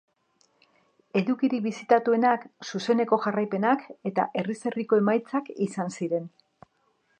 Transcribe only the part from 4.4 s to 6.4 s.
herriz-herriko emaitzak izan ziren.